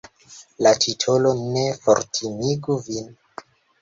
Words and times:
La 0.67 0.69
titolo 0.85 1.33
ne 1.43 1.65
fortimigu 1.83 2.79
vin. 2.89 3.13